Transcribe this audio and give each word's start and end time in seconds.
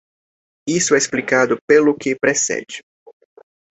Isso 0.67 0.95
é 0.95 0.97
explicado 0.97 1.59
pelo 1.67 1.95
que 1.95 2.17
precede. 2.19 2.81